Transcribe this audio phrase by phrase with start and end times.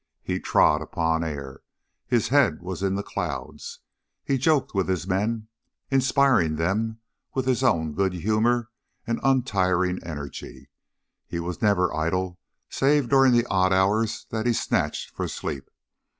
[0.23, 1.61] He trod upon air,
[2.07, 3.81] his head was in the clouds.
[4.23, 5.47] He joked with his men,
[5.91, 6.99] inspiring them
[7.35, 8.71] with his own good humor
[9.05, 10.71] and untiring energy.
[11.27, 15.69] He was never idle save during the odd hours that he snatched for sleep.